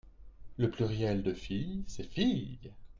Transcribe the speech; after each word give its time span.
le 0.57 0.71
pluriel 0.71 1.21
de 1.21 1.31
fille 1.31 1.83
c'est 1.85 2.09
filles. 2.09 2.71